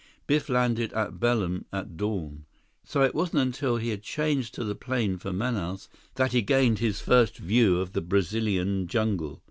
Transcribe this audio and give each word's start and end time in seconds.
Biff 0.25 0.49
landed 0.49 0.91
in 0.93 1.17
Belem 1.19 1.65
at 1.71 1.95
dawn, 1.95 2.45
so 2.83 3.03
it 3.03 3.13
wasn't 3.13 3.43
until 3.43 3.77
he 3.77 3.89
had 3.89 4.01
changed 4.01 4.55
to 4.55 4.63
the 4.63 4.73
plane 4.73 5.19
for 5.19 5.31
Manaus 5.31 5.89
that 6.15 6.31
he 6.31 6.41
gained 6.41 6.79
his 6.79 6.99
first 6.99 7.37
view 7.37 7.79
of 7.79 7.93
the 7.93 8.01
Brazilian 8.01 8.87
jungle. 8.87 9.39